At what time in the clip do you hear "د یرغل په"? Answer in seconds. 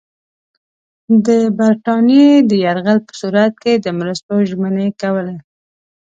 2.49-3.13